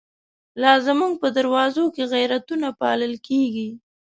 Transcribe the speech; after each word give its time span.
لازموږ 0.61 1.13
په 1.21 1.27
دروازوکی، 1.37 2.03
غیرتونه 2.13 2.67
پالل 2.79 3.13
کیږی 3.27 3.69